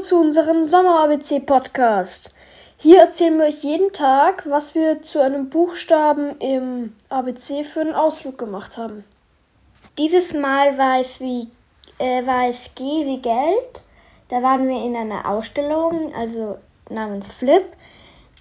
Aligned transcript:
zu 0.00 0.18
unserem 0.20 0.64
Sommer-ABC-Podcast. 0.64 2.34
Hier 2.76 3.00
erzählen 3.00 3.38
wir 3.38 3.46
euch 3.46 3.64
jeden 3.64 3.92
Tag, 3.92 4.44
was 4.48 4.74
wir 4.74 5.02
zu 5.02 5.20
einem 5.20 5.48
Buchstaben 5.48 6.38
im 6.38 6.94
ABC 7.08 7.64
für 7.64 7.80
einen 7.80 7.94
Ausflug 7.94 8.36
gemacht 8.36 8.76
haben. 8.76 9.04
Dieses 9.96 10.34
Mal 10.34 10.76
war 10.76 11.00
es, 11.00 11.20
wie, 11.20 11.48
äh, 11.98 12.26
war 12.26 12.48
es 12.48 12.74
G 12.74 12.84
wie 12.84 13.22
Geld. 13.22 13.82
Da 14.28 14.42
waren 14.42 14.68
wir 14.68 14.84
in 14.84 14.94
einer 14.94 15.28
Ausstellung, 15.28 16.12
also 16.14 16.58
namens 16.90 17.28
Flip. 17.28 17.64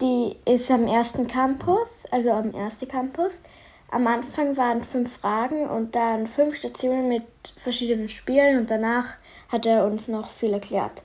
Die 0.00 0.36
ist 0.44 0.70
am 0.70 0.86
ersten 0.86 1.28
Campus, 1.28 2.04
also 2.10 2.30
am 2.30 2.50
ersten 2.50 2.88
Campus. 2.88 3.38
Am 3.90 4.06
Anfang 4.08 4.56
waren 4.56 4.80
fünf 4.80 5.18
Fragen 5.18 5.68
und 5.68 5.94
dann 5.94 6.26
fünf 6.26 6.56
Stationen 6.56 7.08
mit 7.08 7.24
verschiedenen 7.56 8.08
Spielen 8.08 8.58
und 8.58 8.70
danach 8.70 9.14
hat 9.48 9.64
er 9.64 9.86
uns 9.86 10.08
noch 10.08 10.28
viel 10.28 10.52
erklärt. 10.52 11.02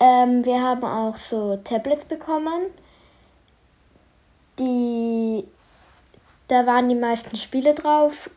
Ähm, 0.00 0.44
wir 0.44 0.62
haben 0.62 0.84
auch 0.84 1.16
so 1.16 1.56
Tablets 1.56 2.04
bekommen. 2.04 2.66
Die, 4.58 5.44
da 6.48 6.66
waren 6.66 6.88
die 6.88 6.94
meisten 6.94 7.36
Spiele 7.36 7.74
drauf. 7.74 8.30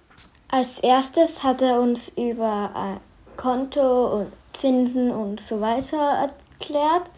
Als 0.50 0.80
erstes 0.80 1.44
hat 1.44 1.62
er 1.62 1.80
uns 1.80 2.10
über 2.18 2.72
äh, 2.76 3.38
Konto 3.38 4.20
und 4.20 4.32
Zinsen 4.54 5.12
und 5.12 5.40
so 5.40 5.62
weiter 5.62 6.28
erklärt. 6.60 7.10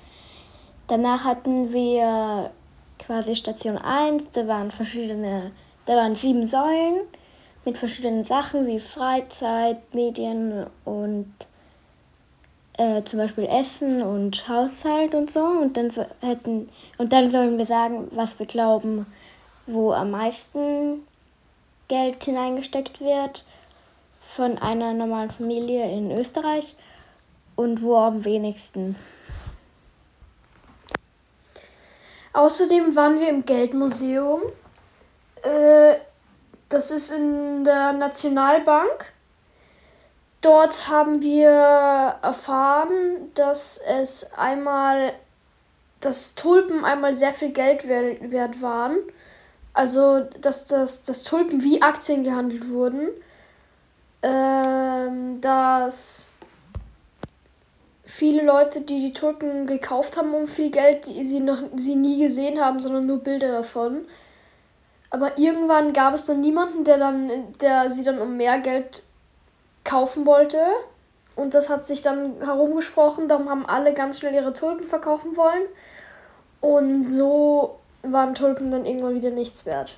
Danach 0.87 1.23
hatten 1.23 1.73
wir 1.73 2.51
quasi 2.99 3.35
Station 3.35 3.77
1, 3.77 4.31
da 4.31 4.47
waren 4.47 4.71
verschiedene 4.71 5.51
da 5.85 5.97
waren 5.97 6.15
sieben 6.15 6.47
Säulen 6.47 7.01
mit 7.65 7.77
verschiedenen 7.77 8.23
Sachen 8.23 8.67
wie 8.67 8.79
Freizeit, 8.79 9.93
Medien 9.93 10.65
und 10.85 11.33
äh, 12.77 13.03
zum 13.03 13.19
Beispiel 13.19 13.45
Essen 13.45 14.01
und 14.01 14.47
Haushalt 14.47 15.13
und 15.13 15.31
so. 15.31 15.43
Und 15.43 15.77
dann 15.77 15.91
hätten 16.21 16.69
und 16.97 17.13
dann 17.13 17.29
sollen 17.29 17.57
wir 17.57 17.65
sagen, 17.65 18.07
was 18.11 18.39
wir 18.39 18.45
glauben, 18.45 19.05
wo 19.65 19.93
am 19.93 20.11
meisten 20.11 21.05
Geld 21.87 22.23
hineingesteckt 22.23 23.01
wird 23.01 23.45
von 24.21 24.57
einer 24.57 24.93
normalen 24.93 25.29
Familie 25.29 25.91
in 25.91 26.11
Österreich 26.11 26.75
und 27.55 27.81
wo 27.81 27.97
am 27.97 28.23
wenigsten. 28.25 28.95
Außerdem 32.33 32.95
waren 32.95 33.19
wir 33.19 33.29
im 33.29 33.45
Geldmuseum 33.45 34.41
äh, 35.43 35.95
das 36.69 36.89
ist 36.89 37.11
in 37.11 37.63
der 37.63 37.93
Nationalbank. 37.93 39.12
Dort 40.43 40.89
haben 40.89 41.21
wir 41.21 41.47
erfahren, 42.21 43.31
dass 43.33 43.77
es 43.77 44.33
einmal, 44.33 45.13
dass 46.01 46.35
Tulpen 46.35 46.83
einmal 46.83 47.15
sehr 47.15 47.31
viel 47.31 47.53
Geld 47.53 47.87
wert 47.87 48.61
waren. 48.61 48.97
Also, 49.73 50.19
dass, 50.41 50.65
das, 50.65 51.03
dass 51.03 51.23
Tulpen 51.23 51.63
wie 51.63 51.81
Aktien 51.81 52.25
gehandelt 52.25 52.69
wurden. 52.69 53.07
Ähm, 54.21 55.39
dass 55.39 56.33
viele 58.03 58.43
Leute, 58.43 58.81
die 58.81 58.99
die 58.99 59.13
Tulpen 59.13 59.65
gekauft 59.65 60.17
haben 60.17 60.33
um 60.33 60.47
viel 60.47 60.71
Geld, 60.71 61.07
die 61.07 61.23
sie 61.23 61.39
noch 61.39 61.63
sie 61.77 61.95
nie 61.95 62.21
gesehen 62.21 62.59
haben, 62.59 62.81
sondern 62.81 63.05
nur 63.05 63.19
Bilder 63.19 63.51
davon. 63.51 64.05
Aber 65.09 65.37
irgendwann 65.37 65.93
gab 65.93 66.13
es 66.15 66.25
dann 66.25 66.41
niemanden, 66.41 66.83
der 66.83 66.97
dann, 66.97 67.31
der 67.61 67.89
sie 67.89 68.03
dann 68.03 68.19
um 68.19 68.35
mehr 68.35 68.59
Geld 68.59 69.03
kaufen 69.83 70.25
wollte. 70.25 70.59
Und 71.35 71.53
das 71.53 71.69
hat 71.69 71.85
sich 71.85 72.01
dann 72.01 72.41
herumgesprochen. 72.41 73.27
Darum 73.27 73.49
haben 73.49 73.65
alle 73.65 73.93
ganz 73.93 74.19
schnell 74.19 74.33
ihre 74.33 74.53
Tulpen 74.53 74.83
verkaufen 74.83 75.35
wollen. 75.35 75.63
Und 76.61 77.07
so 77.07 77.79
waren 78.03 78.35
Tulpen 78.35 78.71
dann 78.71 78.85
irgendwann 78.85 79.15
wieder 79.15 79.31
nichts 79.31 79.65
wert. 79.65 79.97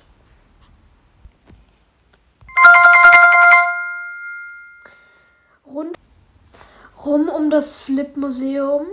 Rund 5.66 5.96
rum 7.04 7.28
um 7.28 7.50
das 7.50 7.76
Flip-Museum 7.76 8.86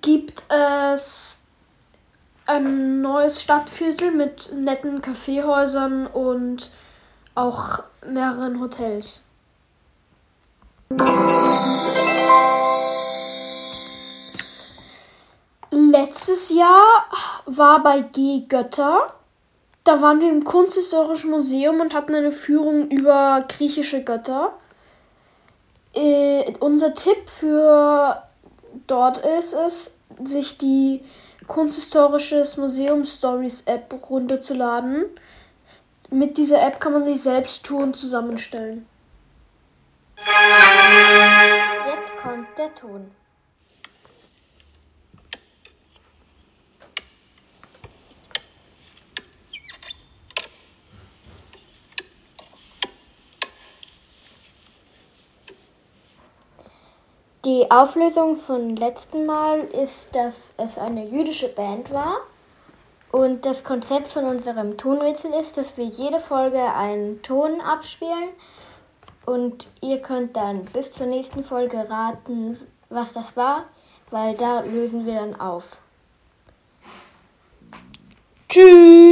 gibt 0.00 0.42
es 0.50 1.46
ein 2.46 3.00
neues 3.00 3.40
Stadtviertel 3.40 4.10
mit 4.10 4.52
netten 4.52 5.00
Kaffeehäusern 5.00 6.06
und 6.06 6.72
auch 7.34 7.82
mehreren 8.06 8.60
Hotels. 8.60 9.28
Letztes 16.26 16.56
Jahr 16.56 17.04
war 17.44 17.82
bei 17.82 18.00
G 18.00 18.46
Götter. 18.48 19.12
Da 19.84 20.00
waren 20.00 20.22
wir 20.22 20.30
im 20.30 20.42
Kunsthistorischen 20.42 21.30
Museum 21.30 21.80
und 21.80 21.92
hatten 21.92 22.14
eine 22.14 22.32
Führung 22.32 22.88
über 22.88 23.44
griechische 23.46 24.02
Götter. 24.02 24.54
Äh, 25.92 26.50
unser 26.60 26.94
Tipp 26.94 27.28
für 27.28 28.22
dort 28.86 29.18
ist 29.18 29.52
es, 29.52 30.00
sich 30.24 30.56
die 30.56 31.02
Kunsthistorisches 31.46 32.56
Museum 32.56 33.04
Stories 33.04 33.60
App 33.66 33.94
runterzuladen. 34.08 35.04
Mit 36.08 36.38
dieser 36.38 36.66
App 36.66 36.80
kann 36.80 36.94
man 36.94 37.04
sich 37.04 37.20
selbst 37.20 37.66
Touren 37.66 37.92
zusammenstellen. 37.92 38.86
Jetzt 40.16 42.22
kommt 42.22 42.48
der 42.56 42.74
Ton. 42.74 43.10
Die 57.44 57.70
Auflösung 57.70 58.36
von 58.36 58.74
letzten 58.74 59.26
Mal 59.26 59.60
ist, 59.60 60.16
dass 60.16 60.54
es 60.56 60.78
eine 60.78 61.04
jüdische 61.04 61.48
Band 61.48 61.90
war. 61.90 62.16
Und 63.12 63.44
das 63.44 63.62
Konzept 63.62 64.10
von 64.10 64.24
unserem 64.24 64.78
Tonrätsel 64.78 65.30
ist, 65.34 65.58
dass 65.58 65.76
wir 65.76 65.84
jede 65.84 66.20
Folge 66.20 66.62
einen 66.74 67.20
Ton 67.20 67.60
abspielen. 67.60 68.30
Und 69.26 69.68
ihr 69.82 70.00
könnt 70.00 70.36
dann 70.36 70.64
bis 70.64 70.92
zur 70.92 71.06
nächsten 71.06 71.44
Folge 71.44 71.86
raten, 71.90 72.58
was 72.88 73.12
das 73.12 73.36
war, 73.36 73.64
weil 74.10 74.34
da 74.34 74.60
lösen 74.60 75.04
wir 75.04 75.16
dann 75.16 75.38
auf. 75.38 75.76
Tschüss! 78.48 79.03